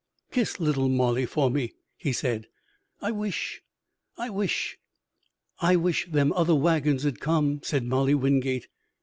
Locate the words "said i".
2.11-3.11